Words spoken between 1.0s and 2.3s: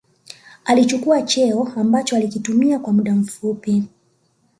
cheo ambacho